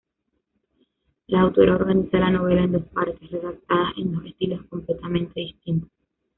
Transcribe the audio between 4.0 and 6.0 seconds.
dos estilos completamente distintos.